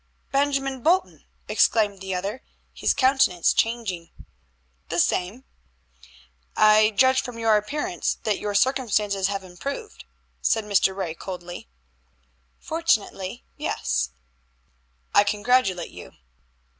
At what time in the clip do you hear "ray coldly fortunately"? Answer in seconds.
10.95-13.45